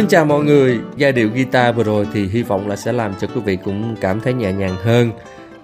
[0.00, 3.14] Xin chào mọi người, giai điệu guitar vừa rồi thì hy vọng là sẽ làm
[3.20, 5.10] cho quý vị cũng cảm thấy nhẹ nhàng hơn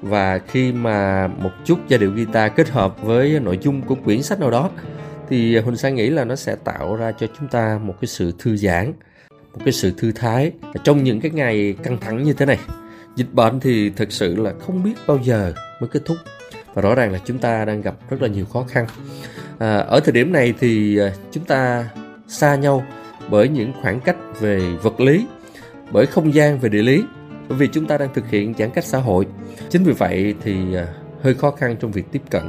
[0.03, 4.23] và khi mà một chút giai điệu guitar kết hợp với nội dung của quyển
[4.23, 4.71] sách nào đó
[5.29, 8.33] thì Huỳnh Sang nghĩ là nó sẽ tạo ra cho chúng ta một cái sự
[8.39, 8.93] thư giãn,
[9.31, 10.53] một cái sự thư thái
[10.85, 12.59] trong những cái ngày căng thẳng như thế này.
[13.17, 16.17] Dịch bệnh thì thực sự là không biết bao giờ mới kết thúc
[16.75, 18.87] và rõ ràng là chúng ta đang gặp rất là nhiều khó khăn.
[19.59, 21.89] À, ở thời điểm này thì à, chúng ta
[22.29, 22.87] xa nhau
[23.31, 25.27] bởi những khoảng cách về vật lý,
[25.93, 27.05] bởi không gian về địa lý,
[27.49, 29.27] bởi vì chúng ta đang thực hiện giãn cách xã hội.
[29.71, 30.87] Chính vì vậy thì à,
[31.23, 32.43] hơi khó khăn trong việc tiếp cận.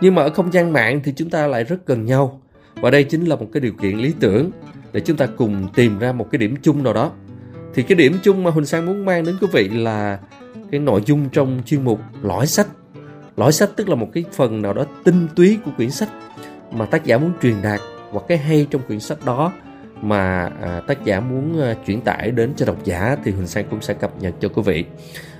[0.00, 2.40] Nhưng mà ở không gian mạng thì chúng ta lại rất gần nhau.
[2.74, 4.50] Và đây chính là một cái điều kiện lý tưởng
[4.92, 7.12] để chúng ta cùng tìm ra một cái điểm chung nào đó.
[7.74, 10.18] Thì cái điểm chung mà Huỳnh Sang muốn mang đến quý vị là
[10.70, 12.66] cái nội dung trong chuyên mục lõi sách.
[13.36, 16.08] Lõi sách tức là một cái phần nào đó tinh túy của quyển sách
[16.72, 19.52] mà tác giả muốn truyền đạt hoặc cái hay trong quyển sách đó
[20.02, 23.64] mà à, tác giả muốn à, chuyển tải đến cho độc giả thì Huỳnh Sang
[23.70, 24.84] cũng sẽ cập nhật cho quý vị.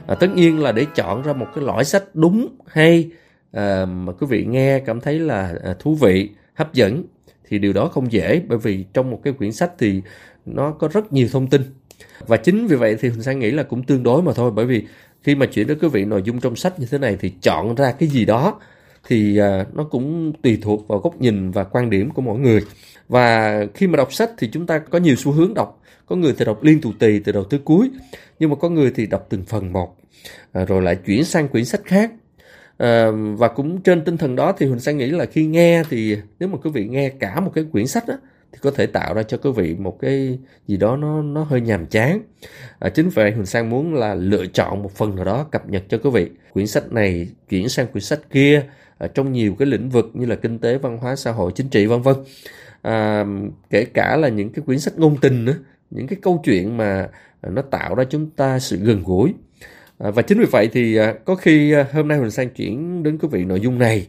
[0.07, 3.11] À, tất nhiên là để chọn ra một cái lõi sách đúng hay
[3.53, 7.05] à, mà quý vị nghe cảm thấy là à, thú vị, hấp dẫn
[7.49, 10.03] thì điều đó không dễ bởi vì trong một cái quyển sách thì
[10.47, 11.63] nó có rất nhiều thông tin
[12.27, 14.67] và chính vì vậy thì Huỳnh Sang nghĩ là cũng tương đối mà thôi bởi
[14.67, 14.87] vì
[15.23, 17.75] khi mà chuyển đến quý vị nội dung trong sách như thế này thì chọn
[17.75, 18.61] ra cái gì đó
[19.09, 22.61] thì à, nó cũng tùy thuộc vào góc nhìn và quan điểm của mỗi người
[23.11, 25.83] và khi mà đọc sách thì chúng ta có nhiều xu hướng đọc.
[26.07, 27.91] Có người thì đọc liên tù tì từ đầu tới cuối
[28.39, 29.97] nhưng mà có người thì đọc từng phần một
[30.53, 32.11] à, rồi lại chuyển sang quyển sách khác.
[32.79, 36.17] À, và cũng trên tinh thần đó thì huỳnh sang nghĩ là khi nghe thì
[36.39, 38.15] nếu mà quý vị nghe cả một cái quyển sách đó,
[38.53, 40.39] thì có thể tạo ra cho quý vị một cái
[40.69, 42.21] gì đó nó nó hơi nhàm chán.
[42.79, 45.69] À, chính vì vậy huỳnh sang muốn là lựa chọn một phần nào đó cập
[45.69, 46.31] nhật cho quý vị.
[46.53, 48.63] Quyển sách này chuyển sang quyển sách kia
[48.99, 51.69] ở trong nhiều cái lĩnh vực như là kinh tế văn hóa xã hội chính
[51.69, 52.17] trị vân vân
[52.83, 53.25] à,
[53.71, 55.57] kể cả là những cái quyển sách ngôn tình nữa
[55.91, 57.09] những cái câu chuyện mà
[57.43, 59.35] nó tạo ra chúng ta sự gần gũi.
[59.99, 63.03] À, và chính vì vậy thì à, có khi à, hôm nay mình sang chuyển
[63.03, 64.07] đến quý vị nội dung này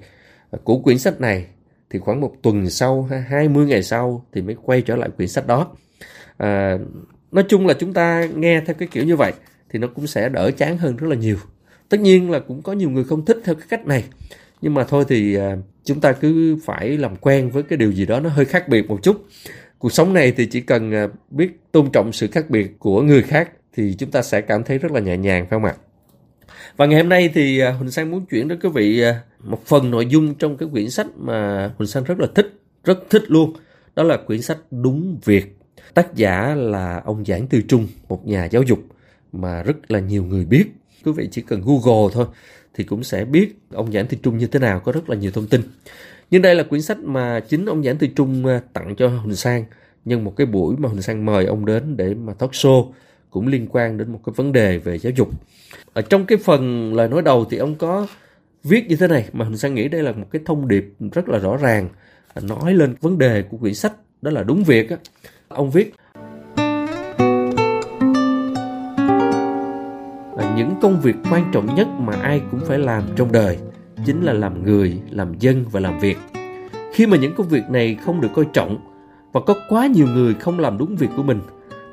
[0.51, 1.45] à, của quyển sách này
[1.89, 5.47] thì khoảng một tuần sau 20 ngày sau thì mới quay trở lại quyển sách
[5.47, 5.67] đó.
[6.37, 6.77] À,
[7.31, 9.33] nói chung là chúng ta nghe theo cái kiểu như vậy
[9.69, 11.37] thì nó cũng sẽ đỡ chán hơn rất là nhiều.
[11.89, 14.03] Tất nhiên là cũng có nhiều người không thích theo cái cách này
[14.61, 18.05] nhưng mà thôi thì à, chúng ta cứ phải làm quen với cái điều gì
[18.05, 19.25] đó nó hơi khác biệt một chút
[19.79, 23.21] cuộc sống này thì chỉ cần à, biết tôn trọng sự khác biệt của người
[23.21, 25.73] khác thì chúng ta sẽ cảm thấy rất là nhẹ nhàng phải không ạ
[26.77, 29.03] và ngày hôm nay thì à, Huỳnh Sang muốn chuyển đến quý vị
[29.43, 32.99] một phần nội dung trong cái quyển sách mà Huỳnh Sang rất là thích, rất
[33.09, 33.53] thích luôn.
[33.95, 35.57] Đó là quyển sách Đúng Việc.
[35.93, 38.79] Tác giả là ông Giảng Tư Trung, một nhà giáo dục
[39.31, 40.65] mà rất là nhiều người biết.
[41.05, 42.25] Quý vị chỉ cần Google thôi
[42.73, 45.31] thì cũng sẽ biết ông Giảng Thị Trung như thế nào, có rất là nhiều
[45.31, 45.61] thông tin.
[46.31, 49.35] Nhưng đây là quyển sách mà chính ông Giảng Thị Trung à, tặng cho Huỳnh
[49.35, 49.65] Sang
[50.05, 52.91] nhân một cái buổi mà Huỳnh Sang mời ông đến để mà talk show
[53.29, 55.29] cũng liên quan đến một cái vấn đề về giáo dục.
[55.93, 58.07] Ở trong cái phần lời nói đầu thì ông có
[58.63, 61.29] viết như thế này mà Huỳnh Sang nghĩ đây là một cái thông điệp rất
[61.29, 61.89] là rõ ràng
[62.41, 64.97] nói lên vấn đề của quyển sách đó là đúng việc á.
[65.47, 65.93] Ông viết
[70.57, 73.57] những công việc quan trọng nhất mà ai cũng phải làm trong đời
[74.05, 76.17] chính là làm người, làm dân và làm việc.
[76.93, 78.77] Khi mà những công việc này không được coi trọng
[79.31, 81.41] và có quá nhiều người không làm đúng việc của mình,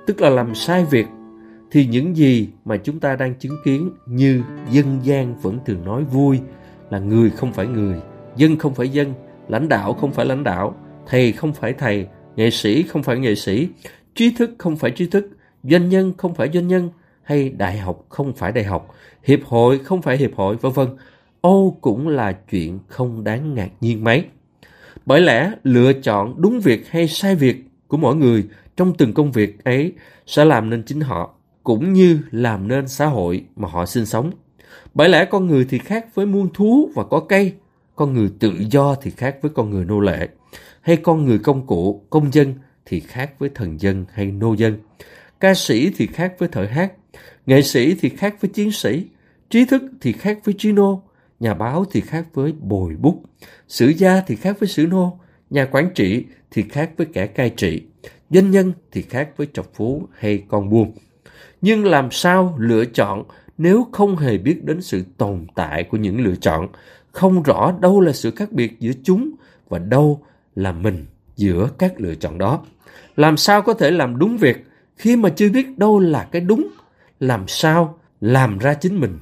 [0.06, 1.06] tức là làm sai việc,
[1.70, 6.04] thì những gì mà chúng ta đang chứng kiến như dân gian vẫn thường nói
[6.04, 6.40] vui
[6.90, 7.96] là người không phải người,
[8.36, 9.14] dân không phải dân,
[9.48, 10.74] lãnh đạo không phải lãnh đạo,
[11.06, 13.68] thầy không phải thầy, nghệ sĩ không phải nghệ sĩ,
[14.14, 15.28] trí thức không phải trí thức,
[15.62, 16.90] doanh nhân không phải doanh nhân,
[17.28, 18.94] hay đại học không phải đại học,
[19.24, 20.88] hiệp hội không phải hiệp hội, vân vân.
[21.40, 24.24] Ô cũng là chuyện không đáng ngạc nhiên mấy.
[25.06, 27.56] Bởi lẽ lựa chọn đúng việc hay sai việc
[27.88, 28.44] của mỗi người
[28.76, 29.92] trong từng công việc ấy
[30.26, 34.30] sẽ làm nên chính họ, cũng như làm nên xã hội mà họ sinh sống.
[34.94, 37.52] Bởi lẽ con người thì khác với muôn thú và có cây,
[37.96, 40.28] con người tự do thì khác với con người nô lệ,
[40.80, 42.54] hay con người công cụ, công dân
[42.86, 44.78] thì khác với thần dân hay nô dân.
[45.40, 46.92] Ca sĩ thì khác với thợ hát,
[47.48, 49.04] Nghệ sĩ thì khác với chiến sĩ,
[49.50, 51.02] trí thức thì khác với trí nô,
[51.40, 53.22] nhà báo thì khác với bồi bút,
[53.68, 55.18] sử gia thì khác với sử nô,
[55.50, 57.82] nhà quản trị thì khác với kẻ cai trị,
[58.30, 60.92] doanh nhân thì khác với trọc phú hay con buôn.
[61.60, 63.24] Nhưng làm sao lựa chọn
[63.58, 66.68] nếu không hề biết đến sự tồn tại của những lựa chọn,
[67.12, 69.30] không rõ đâu là sự khác biệt giữa chúng
[69.68, 70.22] và đâu
[70.54, 71.06] là mình
[71.36, 72.64] giữa các lựa chọn đó.
[73.16, 74.64] Làm sao có thể làm đúng việc
[74.98, 76.68] khi mà chưa biết đâu là cái đúng
[77.20, 79.18] làm sao làm ra chính mình,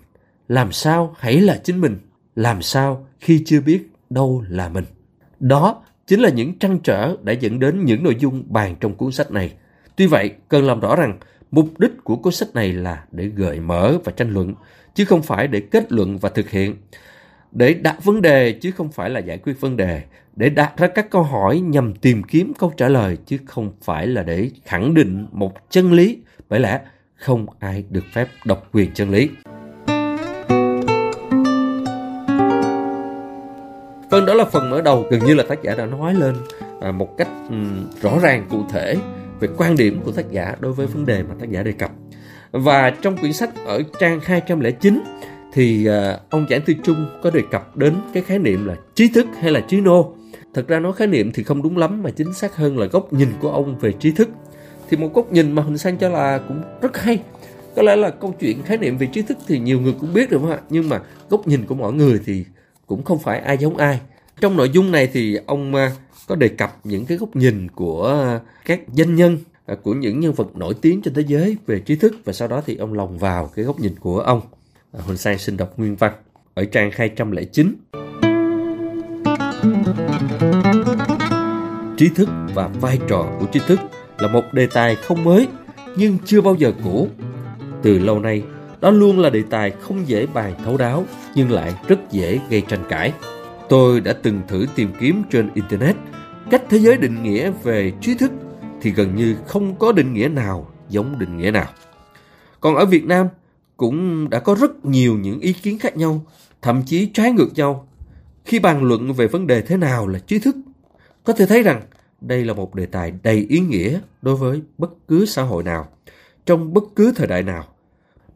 [0.49, 1.99] làm sao hãy là chính mình,
[2.37, 4.85] làm sao khi chưa biết đâu là mình.
[5.41, 9.13] Đó chính là những trăn trở đã dẫn đến những nội dung bàn trong cuốn
[9.13, 9.53] sách này.
[9.97, 11.19] Tuy vậy, cần làm rõ rằng
[11.51, 14.55] mục đích của cuốn sách này là để gợi mở và tranh luận,
[14.95, 16.77] chứ không phải để kết luận và thực hiện.
[17.53, 20.03] Để đặt vấn đề chứ không phải là giải quyết vấn đề,
[20.37, 24.07] để đặt ra các câu hỏi nhằm tìm kiếm câu trả lời chứ không phải
[24.07, 26.81] là để khẳng định một chân lý, bởi lẽ
[27.15, 29.31] không ai được phép độc quyền chân lý.
[34.11, 36.35] Vâng, đó là phần mở đầu gần như là tác giả đã nói lên
[36.81, 38.97] à, một cách um, rõ ràng cụ thể
[39.41, 41.91] về quan điểm của tác giả đối với vấn đề mà tác giả đề cập.
[42.53, 45.03] Và trong quyển sách ở trang 209
[45.57, 49.09] thì à, ông Giảng Tư Trung có đề cập đến cái khái niệm là trí
[49.09, 50.15] thức hay là trí nô.
[50.55, 53.13] Thật ra nói khái niệm thì không đúng lắm, mà chính xác hơn là góc
[53.13, 54.29] nhìn của ông về trí thức.
[54.91, 57.23] Thì một góc nhìn mà Huỳnh Sang cho là cũng rất hay.
[57.77, 60.31] Có lẽ là câu chuyện khái niệm về trí thức thì nhiều người cũng biết
[60.31, 60.61] rồi không ạ?
[60.71, 61.01] Nhưng mà
[61.31, 62.45] góc nhìn của mọi người thì
[62.87, 64.01] cũng không phải ai giống ai.
[64.41, 65.93] Trong nội dung này thì ông à,
[66.29, 70.33] có đề cập những cái góc nhìn của các doanh nhân à, của những nhân
[70.33, 73.19] vật nổi tiếng trên thế giới về trí thức và sau đó thì ông lồng
[73.19, 74.41] vào cái góc nhìn của ông.
[74.93, 76.13] À, Huỳnh Sang xin đọc nguyên văn
[76.55, 77.75] ở trang 209.
[81.97, 83.81] Trí thức và vai trò của trí thức
[84.19, 85.49] là một đề tài không mới
[85.97, 87.09] nhưng chưa bao giờ cũ.
[87.83, 88.43] Từ lâu nay,
[88.81, 91.05] đó luôn là đề tài không dễ bàn thấu đáo
[91.35, 93.13] nhưng lại rất dễ gây tranh cãi.
[93.69, 95.97] Tôi đã từng thử tìm kiếm trên Internet
[96.51, 98.33] cách thế giới định nghĩa về trí thức
[98.81, 101.67] thì gần như không có định nghĩa nào giống định nghĩa nào.
[102.61, 103.29] Còn ở Việt Nam
[103.77, 106.27] cũng đã có rất nhiều những ý kiến khác nhau,
[106.63, 107.89] thậm chí trái ngược nhau.
[108.45, 110.57] Khi bàn luận về vấn đề thế nào là trí thức,
[111.25, 111.83] có thể thấy rằng
[112.21, 115.89] đây là một đề tài đầy ý nghĩa đối với bất cứ xã hội nào,
[116.47, 117.65] trong bất cứ thời đại nào.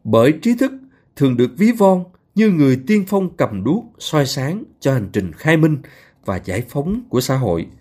[0.03, 0.71] Bởi trí thức
[1.15, 2.03] thường được ví von
[2.35, 5.77] như người tiên phong cầm đuốc soi sáng cho hành trình khai minh
[6.25, 7.67] và giải phóng của xã hội–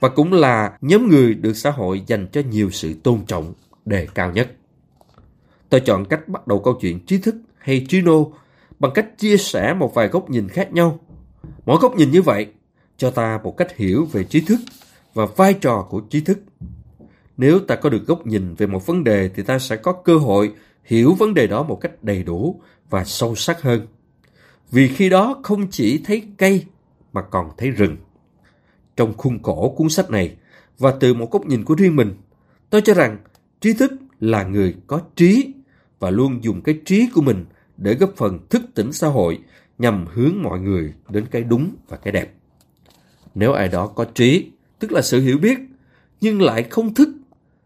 [0.00, 3.54] và cũng là nhóm người được xã hội dành cho nhiều sự tôn trọng
[3.84, 4.50] đề cao nhất.
[5.68, 8.32] Tôi chọn cách bắt đầu câu chuyện trí thức hay trí nô
[8.78, 10.98] bằng cách chia sẻ một vài góc nhìn khác nhau.
[11.66, 12.46] Mỗi góc nhìn như vậy
[12.96, 14.60] cho ta một cách hiểu về trí thức
[15.14, 16.38] và vai trò của trí thức.
[17.36, 20.16] Nếu ta có được góc nhìn về một vấn đề thì ta sẽ có cơ
[20.16, 20.52] hội
[20.84, 22.60] hiểu vấn đề đó một cách đầy đủ
[22.90, 23.86] và sâu sắc hơn.
[24.70, 26.64] Vì khi đó không chỉ thấy cây
[27.12, 27.96] mà còn thấy rừng
[28.96, 30.36] trong khuôn khổ cuốn sách này
[30.78, 32.14] và từ một góc nhìn của riêng mình.
[32.70, 33.18] Tôi cho rằng
[33.60, 35.52] trí thức là người có trí
[35.98, 37.44] và luôn dùng cái trí của mình
[37.76, 39.38] để góp phần thức tỉnh xã hội
[39.78, 42.34] nhằm hướng mọi người đến cái đúng và cái đẹp.
[43.34, 45.58] Nếu ai đó có trí, tức là sự hiểu biết,
[46.20, 47.08] nhưng lại không thức,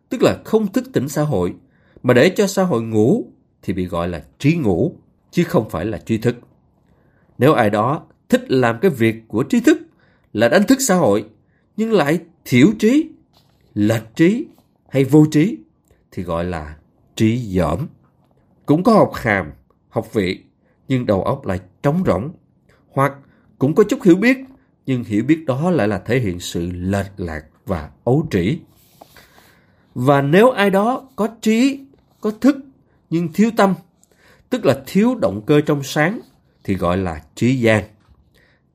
[0.08, 1.54] tức là không thức tỉnh xã hội,
[2.02, 3.26] mà để cho xã hội ngủ
[3.62, 4.96] thì bị gọi là trí ngủ,
[5.30, 6.36] chứ không phải là trí thức.
[7.38, 9.78] Nếu ai đó thích làm cái việc của trí thức
[10.32, 11.24] là đánh thức xã hội,
[11.76, 13.08] nhưng lại thiểu trí,
[13.74, 14.46] lệch trí
[14.88, 15.58] hay vô trí
[16.10, 16.76] thì gọi là
[17.16, 17.86] trí dởm.
[18.70, 19.52] Cũng có học hàm,
[19.88, 20.44] học vị,
[20.88, 22.30] nhưng đầu óc lại trống rỗng.
[22.88, 23.12] Hoặc
[23.58, 24.38] cũng có chút hiểu biết,
[24.86, 28.58] nhưng hiểu biết đó lại là thể hiện sự lệch lạc và ấu trĩ.
[29.94, 31.80] Và nếu ai đó có trí,
[32.20, 32.56] có thức,
[33.10, 33.74] nhưng thiếu tâm,
[34.50, 36.20] tức là thiếu động cơ trong sáng,
[36.64, 37.84] thì gọi là trí gian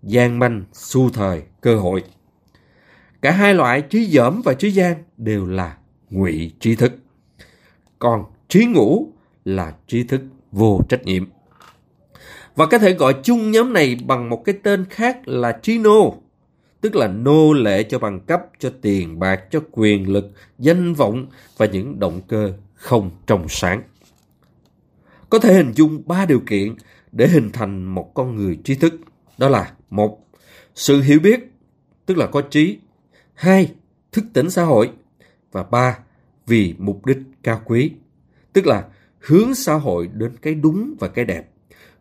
[0.04, 2.04] gian manh, su thời, cơ hội.
[3.22, 5.78] Cả hai loại trí dởm và trí gian đều là
[6.10, 6.94] ngụy trí thức.
[8.00, 9.12] Còn trí ngủ
[9.46, 10.22] là trí thức
[10.52, 11.26] vô trách nhiệm.
[12.56, 16.22] Và có thể gọi chung nhóm này bằng một cái tên khác là trí nô,
[16.82, 21.28] tức là nô lệ cho bằng cấp, cho tiền bạc, cho quyền lực, danh vọng
[21.58, 23.82] và những động cơ không trong sáng.
[25.30, 26.76] Có thể hình dung ba điều kiện
[27.12, 28.94] để hình thành một con người trí thức,
[29.38, 30.20] đó là một,
[30.76, 31.40] sự hiểu biết,
[32.06, 32.78] tức là có trí.
[33.34, 33.72] Hai,
[34.12, 34.92] thức tỉnh xã hội.
[35.52, 35.98] Và ba,
[36.48, 37.92] vì mục đích cao quý,
[38.54, 38.84] tức là
[39.26, 41.50] hướng xã hội đến cái đúng và cái đẹp,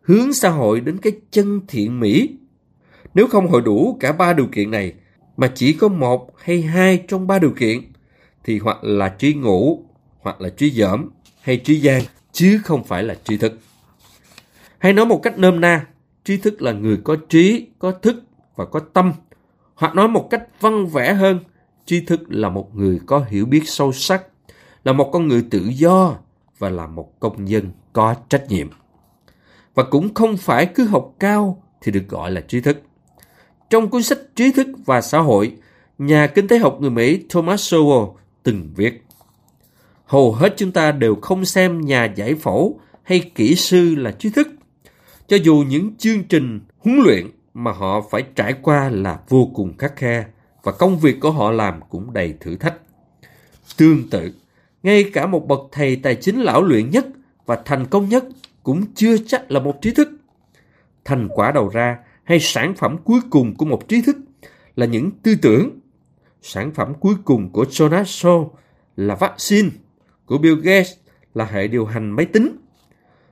[0.01, 2.35] hướng xã hội đến cái chân thiện mỹ.
[3.13, 4.93] Nếu không hội đủ cả ba điều kiện này,
[5.37, 7.79] mà chỉ có một hay hai trong ba điều kiện,
[8.43, 9.85] thì hoặc là trí ngủ,
[10.19, 11.09] hoặc là trí dởm,
[11.41, 12.01] hay trí gian,
[12.31, 13.59] chứ không phải là trí thức.
[14.77, 15.87] Hay nói một cách nôm na,
[16.25, 18.23] trí thức là người có trí, có thức
[18.55, 19.13] và có tâm.
[19.75, 21.39] Hoặc nói một cách văn vẽ hơn,
[21.85, 24.23] trí thức là một người có hiểu biết sâu sắc,
[24.83, 26.17] là một con người tự do
[26.59, 28.69] và là một công dân có trách nhiệm.
[29.75, 32.81] Và cũng không phải cứ học cao thì được gọi là trí thức.
[33.69, 35.55] Trong cuốn sách Trí thức và xã hội,
[35.97, 39.05] nhà kinh tế học người Mỹ Thomas Sowell từng viết
[40.05, 44.29] Hầu hết chúng ta đều không xem nhà giải phẫu hay kỹ sư là trí
[44.29, 44.47] thức
[45.27, 49.77] cho dù những chương trình huấn luyện mà họ phải trải qua là vô cùng
[49.77, 50.25] khắc khe
[50.63, 52.75] và công việc của họ làm cũng đầy thử thách.
[53.77, 54.33] Tương tự,
[54.85, 57.07] ngay cả một bậc thầy tài chính lão luyện nhất
[57.45, 58.25] và thành công nhất
[58.63, 60.09] cũng chưa chắc là một trí thức.
[61.05, 64.17] Thành quả đầu ra hay sản phẩm cuối cùng của một trí thức
[64.75, 65.69] là những tư tưởng.
[66.41, 68.49] Sản phẩm cuối cùng của Jonas Shaw
[68.95, 69.69] là vaccine,
[70.25, 70.93] của Bill Gates
[71.33, 72.57] là hệ điều hành máy tính.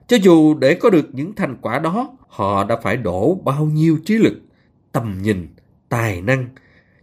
[0.07, 3.98] Cho dù để có được những thành quả đó, họ đã phải đổ bao nhiêu
[4.05, 4.41] trí lực,
[4.91, 5.48] tầm nhìn,
[5.89, 6.48] tài năng.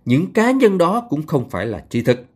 [0.04, 2.29] Những cá nhân đó cũng không phải là trí thức.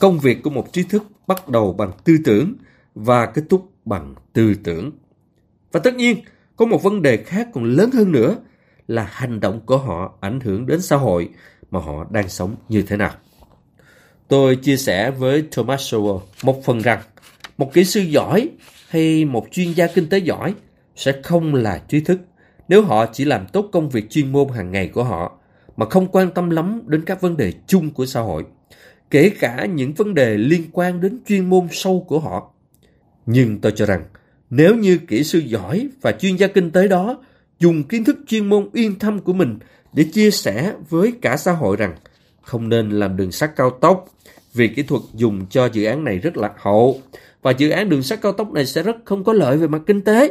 [0.00, 2.54] Công việc của một trí thức bắt đầu bằng tư tưởng
[2.94, 4.90] và kết thúc bằng tư tưởng.
[5.72, 6.16] Và tất nhiên,
[6.56, 8.36] có một vấn đề khác còn lớn hơn nữa
[8.88, 11.28] là hành động của họ ảnh hưởng đến xã hội
[11.70, 13.12] mà họ đang sống như thế nào.
[14.28, 17.00] Tôi chia sẻ với Thomas Sowell một phần rằng
[17.58, 18.48] một kỹ sư giỏi
[18.88, 20.54] hay một chuyên gia kinh tế giỏi
[20.96, 22.20] sẽ không là trí thức
[22.68, 25.38] nếu họ chỉ làm tốt công việc chuyên môn hàng ngày của họ
[25.76, 28.44] mà không quan tâm lắm đến các vấn đề chung của xã hội,
[29.10, 32.52] kể cả những vấn đề liên quan đến chuyên môn sâu của họ.
[33.26, 34.04] Nhưng tôi cho rằng,
[34.50, 37.18] nếu như kỹ sư giỏi và chuyên gia kinh tế đó
[37.58, 39.58] dùng kiến thức chuyên môn uyên thâm của mình
[39.92, 41.94] để chia sẻ với cả xã hội rằng
[42.42, 44.08] không nên làm đường sắt cao tốc
[44.54, 47.00] vì kỹ thuật dùng cho dự án này rất lạc hậu
[47.42, 49.82] và dự án đường sắt cao tốc này sẽ rất không có lợi về mặt
[49.86, 50.30] kinh tế,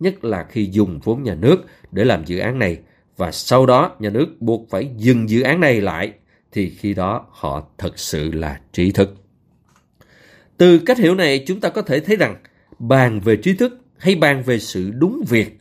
[0.00, 1.56] nhất là khi dùng vốn nhà nước
[1.92, 2.78] để làm dự án này
[3.16, 6.12] và sau đó nhà nước buộc phải dừng dự án này lại
[6.52, 9.14] thì khi đó họ thật sự là trí thức.
[10.56, 12.36] Từ cách hiểu này chúng ta có thể thấy rằng
[12.78, 15.60] bàn về trí thức hay bàn về sự đúng việc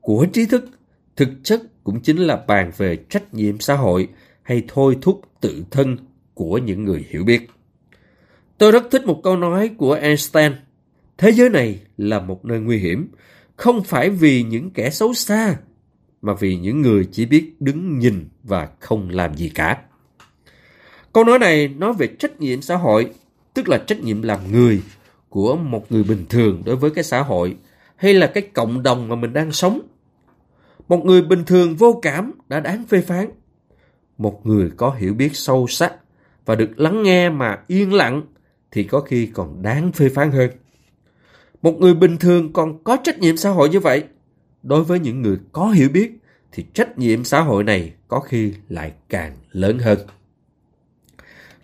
[0.00, 0.70] của trí thức
[1.16, 4.08] thực chất cũng chính là bàn về trách nhiệm xã hội
[4.42, 5.96] hay thôi thúc tự thân
[6.34, 7.50] của những người hiểu biết.
[8.58, 10.52] Tôi rất thích một câu nói của Einstein.
[11.18, 13.08] Thế giới này là một nơi nguy hiểm,
[13.56, 15.56] không phải vì những kẻ xấu xa,
[16.22, 19.82] mà vì những người chỉ biết đứng nhìn và không làm gì cả.
[21.12, 23.10] Câu nói này nói về trách nhiệm xã hội,
[23.54, 24.82] tức là trách nhiệm làm người
[25.28, 27.56] của một người bình thường đối với cái xã hội
[27.96, 29.80] hay là cái cộng đồng mà mình đang sống.
[30.88, 33.30] Một người bình thường vô cảm đã đáng phê phán.
[34.18, 35.94] Một người có hiểu biết sâu sắc
[36.44, 38.22] và được lắng nghe mà yên lặng
[38.70, 40.50] thì có khi còn đáng phê phán hơn.
[41.62, 44.04] Một người bình thường còn có trách nhiệm xã hội như vậy.
[44.62, 46.12] Đối với những người có hiểu biết
[46.52, 49.98] thì trách nhiệm xã hội này có khi lại càng lớn hơn.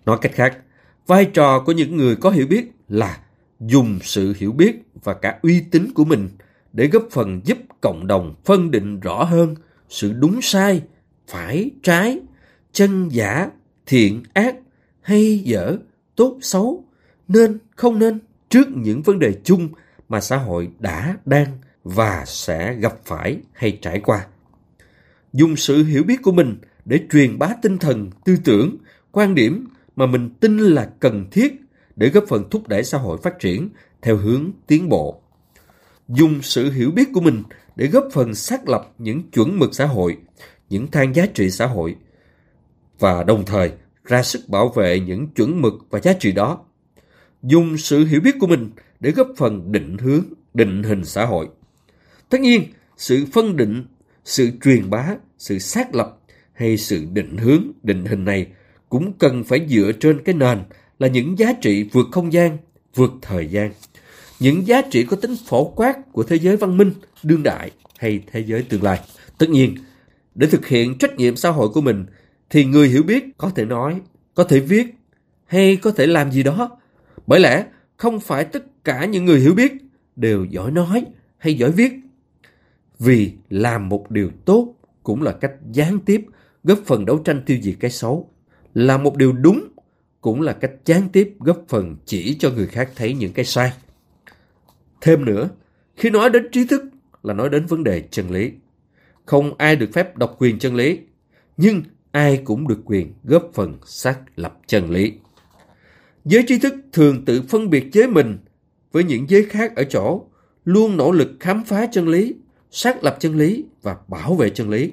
[0.07, 0.59] Nói cách khác,
[1.07, 3.19] vai trò của những người có hiểu biết là
[3.61, 6.29] dùng sự hiểu biết và cả uy tín của mình
[6.73, 9.55] để góp phần giúp cộng đồng phân định rõ hơn
[9.89, 10.83] sự đúng sai,
[11.29, 12.21] phải, trái,
[12.73, 13.51] chân giả,
[13.87, 14.57] thiện, ác,
[15.01, 15.77] hay, dở,
[16.17, 16.85] tốt, xấu,
[17.29, 19.69] nên, không nên trước những vấn đề chung
[20.09, 24.27] mà xã hội đã, đang và sẽ gặp phải hay trải qua.
[25.33, 28.77] Dùng sự hiểu biết của mình để truyền bá tinh thần, tư tưởng,
[29.13, 31.57] quan điểm mà mình tin là cần thiết
[31.97, 33.69] để góp phần thúc đẩy xã hội phát triển
[34.03, 35.23] theo hướng tiến bộ.
[36.09, 37.43] Dùng sự hiểu biết của mình
[37.77, 40.17] để góp phần xác lập những chuẩn mực xã hội,
[40.69, 41.97] những thang giá trị xã hội
[42.99, 43.73] và đồng thời
[44.05, 46.65] ra sức bảo vệ những chuẩn mực và giá trị đó.
[47.43, 50.25] Dùng sự hiểu biết của mình để góp phần định hướng,
[50.55, 51.49] định hình xã hội.
[52.29, 52.63] Tất nhiên,
[52.97, 53.85] sự phân định,
[54.25, 56.19] sự truyền bá, sự xác lập
[56.53, 58.47] hay sự định hướng, định hình này
[58.89, 60.59] cũng cần phải dựa trên cái nền
[60.99, 62.59] là những giá trị vượt không gian,
[62.95, 63.73] vượt thời gian.
[64.41, 68.23] Những giá trị có tính phổ quát của thế giới văn minh, đương đại hay
[68.33, 69.01] thế giới tương lai.
[69.39, 69.75] Tất nhiên,
[70.35, 72.07] để thực hiện trách nhiệm xã hội của mình
[72.51, 74.01] thì người hiểu biết có thể nói,
[74.35, 74.87] có thể viết
[75.47, 76.79] hay có thể làm gì đó.
[77.27, 77.65] Bởi lẽ
[77.97, 79.73] không phải tất cả những người hiểu biết
[80.17, 81.05] đều giỏi nói
[81.39, 81.93] hay giỏi viết.
[82.99, 86.27] Vì làm một điều tốt cũng là cách gián tiếp
[86.65, 88.31] góp phần đấu tranh tiêu diệt cái xấu
[88.77, 89.69] là một điều đúng
[90.21, 93.73] cũng là cách gián tiếp góp phần chỉ cho người khác thấy những cái sai.
[95.01, 95.49] Thêm nữa,
[95.97, 96.85] khi nói đến trí thức
[97.23, 98.53] là nói đến vấn đề chân lý.
[99.27, 100.99] Không ai được phép độc quyền chân lý,
[101.57, 105.13] nhưng ai cũng được quyền góp phần xác lập chân lý.
[106.25, 108.39] Giới trí thức thường tự phân biệt giới mình
[108.93, 110.27] với những giới khác ở chỗ
[110.65, 112.35] luôn nỗ lực khám phá chân lý,
[112.71, 114.93] xác lập chân lý và bảo vệ chân lý.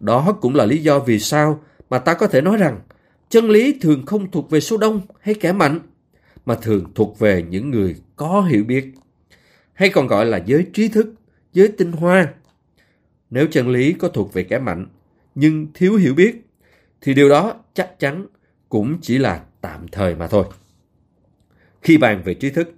[0.00, 1.60] Đó cũng là lý do vì sao
[1.90, 2.80] mà ta có thể nói rằng
[3.28, 5.80] chân lý thường không thuộc về số đông hay kẻ mạnh,
[6.46, 8.86] mà thường thuộc về những người có hiểu biết,
[9.72, 11.14] hay còn gọi là giới trí thức,
[11.52, 12.34] giới tinh hoa.
[13.30, 14.86] Nếu chân lý có thuộc về kẻ mạnh,
[15.34, 16.46] nhưng thiếu hiểu biết,
[17.00, 18.26] thì điều đó chắc chắn
[18.68, 20.44] cũng chỉ là tạm thời mà thôi.
[21.82, 22.74] Khi bàn về trí thức,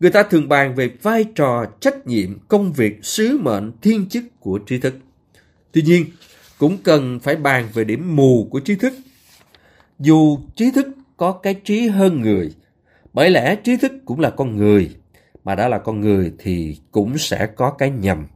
[0.00, 4.24] người ta thường bàn về vai trò, trách nhiệm, công việc, sứ mệnh, thiên chức
[4.40, 4.94] của trí thức.
[5.72, 6.06] Tuy nhiên,
[6.58, 8.92] cũng cần phải bàn về điểm mù của trí thức.
[9.98, 12.54] Dù trí thức có cái trí hơn người,
[13.12, 14.90] Bởi lẽ trí thức cũng là con người,
[15.44, 18.26] mà đã là con người thì cũng sẽ có cái nhầm,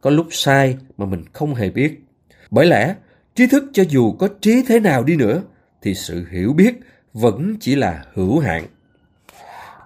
[0.00, 2.04] có lúc sai mà mình không hề biết.
[2.50, 2.94] Bởi lẽ,
[3.34, 5.42] trí thức cho dù có trí thế nào đi nữa,
[5.82, 6.74] thì sự hiểu biết
[7.12, 8.64] vẫn chỉ là hữu hạn.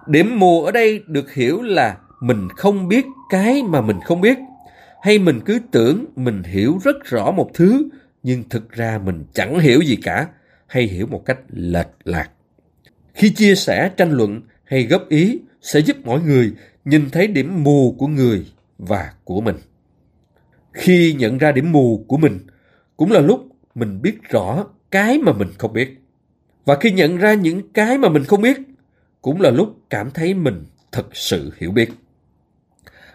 [0.07, 4.37] Điểm mù ở đây được hiểu là mình không biết cái mà mình không biết,
[5.01, 7.89] hay mình cứ tưởng mình hiểu rất rõ một thứ,
[8.23, 10.27] nhưng thực ra mình chẳng hiểu gì cả,
[10.67, 12.29] hay hiểu một cách lệch lạc.
[13.13, 16.53] Khi chia sẻ, tranh luận hay góp ý sẽ giúp mọi người
[16.85, 18.45] nhìn thấy điểm mù của người
[18.77, 19.55] và của mình.
[20.73, 22.39] Khi nhận ra điểm mù của mình,
[22.97, 26.01] cũng là lúc mình biết rõ cái mà mình không biết.
[26.65, 28.57] Và khi nhận ra những cái mà mình không biết,
[29.21, 31.89] cũng là lúc cảm thấy mình thật sự hiểu biết.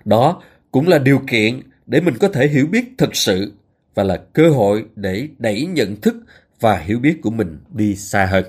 [0.05, 3.53] Đó cũng là điều kiện để mình có thể hiểu biết thật sự
[3.95, 6.17] và là cơ hội để đẩy nhận thức
[6.63, 8.45] và hiểu biết của mình đi xa hơn.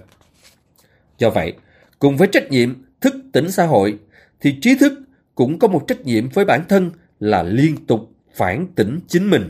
[1.18, 1.54] Do vậy,
[2.00, 4.00] cùng với trách nhiệm thức tỉnh xã hội,
[4.42, 4.94] thì trí thức
[5.36, 9.50] cũng có một trách nhiệm với bản thân là liên tục phản tỉnh chính mình,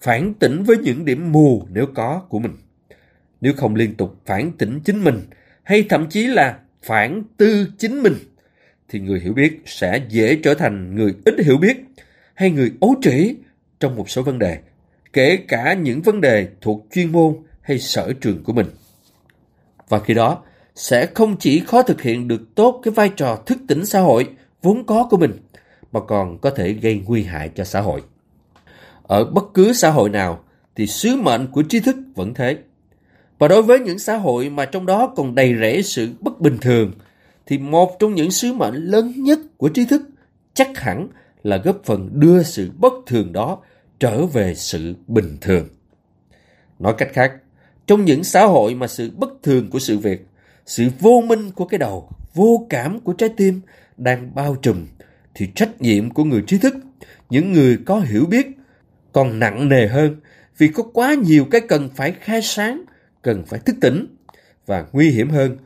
[0.00, 2.56] phản tỉnh với những điểm mù nếu có của mình.
[3.40, 5.20] Nếu không liên tục phản tỉnh chính mình,
[5.62, 8.14] hay thậm chí là phản tư chính mình,
[8.88, 11.76] thì người hiểu biết sẽ dễ trở thành người ít hiểu biết
[12.34, 13.34] hay người ấu trĩ
[13.80, 14.58] trong một số vấn đề,
[15.12, 17.36] kể cả những vấn đề thuộc chuyên môn
[17.68, 18.66] hay sở trường của mình.
[19.88, 20.42] Và khi đó,
[20.74, 24.28] sẽ không chỉ khó thực hiện được tốt cái vai trò thức tỉnh xã hội
[24.62, 25.32] vốn có của mình,
[25.92, 28.02] mà còn có thể gây nguy hại cho xã hội.
[29.02, 30.44] Ở bất cứ xã hội nào
[30.76, 32.58] thì sứ mệnh của trí thức vẫn thế.
[33.38, 36.58] Và đối với những xã hội mà trong đó còn đầy rẫy sự bất bình
[36.60, 36.92] thường,
[37.46, 40.02] thì một trong những sứ mệnh lớn nhất của trí thức
[40.54, 41.08] chắc hẳn
[41.42, 43.58] là góp phần đưa sự bất thường đó
[44.00, 45.68] trở về sự bình thường.
[46.78, 47.32] Nói cách khác,
[47.88, 50.26] trong những xã hội mà sự bất thường của sự việc,
[50.66, 53.60] sự vô minh của cái đầu, vô cảm của trái tim
[53.96, 54.86] đang bao trùm,
[55.34, 56.74] thì trách nhiệm của người trí thức,
[57.30, 58.46] những người có hiểu biết,
[59.12, 60.16] còn nặng nề hơn
[60.58, 62.84] vì có quá nhiều cái cần phải khai sáng,
[63.22, 64.06] cần phải thức tỉnh,
[64.66, 65.56] và nguy hiểm hơn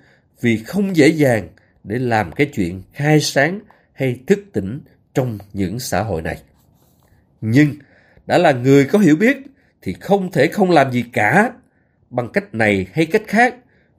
[0.40, 1.48] vì không dễ dàng
[1.84, 3.60] để làm cái chuyện khai sáng
[3.92, 4.80] hay thức tỉnh
[5.14, 6.38] trong những xã hội này.
[7.40, 7.74] Nhưng
[8.26, 9.36] đã là người có hiểu biết
[9.82, 11.52] thì không thể không làm gì cả
[12.12, 13.54] bằng cách này hay cách khác,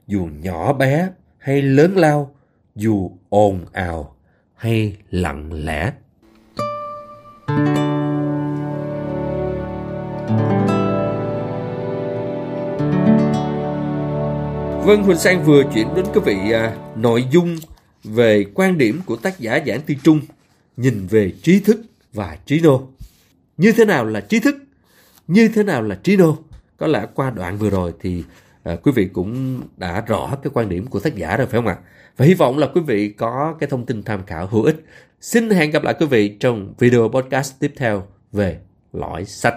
[0.06, 2.34] dù nhỏ bé hay lớn lao,
[2.74, 4.16] dù ồn ào
[4.54, 5.92] hay lặng lẽ.
[14.86, 17.56] Vâng, Huỳnh Sang vừa chuyển đến quý vị à, nội dung
[18.04, 20.20] về quan điểm của tác giả Giảng Tư Trung
[20.76, 21.80] nhìn về trí thức
[22.12, 22.88] và trí nô.
[23.56, 24.56] Như thế nào là trí thức?
[25.28, 26.36] Như thế nào là trí nô?
[26.84, 28.24] Có lẽ qua đoạn vừa rồi thì
[28.62, 31.66] à, quý vị cũng đã rõ cái quan điểm của tác giả rồi phải không
[31.66, 31.76] ạ?
[32.16, 34.84] Và hy vọng là quý vị có cái thông tin tham khảo hữu ích.
[35.20, 38.58] Xin hẹn gặp lại quý vị trong video podcast tiếp theo về
[38.92, 39.54] lõi sách.